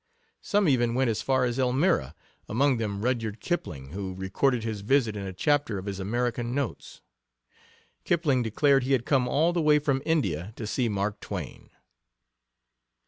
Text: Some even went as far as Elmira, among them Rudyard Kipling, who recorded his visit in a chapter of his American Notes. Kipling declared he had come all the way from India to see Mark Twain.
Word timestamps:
Some 0.41 0.67
even 0.67 0.95
went 0.95 1.11
as 1.11 1.21
far 1.21 1.45
as 1.45 1.59
Elmira, 1.59 2.15
among 2.49 2.77
them 2.77 3.03
Rudyard 3.05 3.39
Kipling, 3.39 3.89
who 3.91 4.15
recorded 4.15 4.63
his 4.63 4.81
visit 4.81 5.15
in 5.15 5.27
a 5.27 5.31
chapter 5.31 5.77
of 5.77 5.85
his 5.85 5.99
American 5.99 6.55
Notes. 6.55 7.01
Kipling 8.03 8.41
declared 8.41 8.81
he 8.83 8.93
had 8.93 9.05
come 9.05 9.27
all 9.27 9.53
the 9.53 9.61
way 9.61 9.77
from 9.77 10.01
India 10.03 10.53
to 10.55 10.65
see 10.65 10.89
Mark 10.89 11.19
Twain. 11.19 11.69